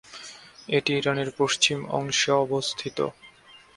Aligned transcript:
এটি 0.69 0.91
ইরানের 0.95 1.29
পশ্চিম 1.39 1.79
অংশে 1.91 2.31
অবস্থিত। 2.43 2.97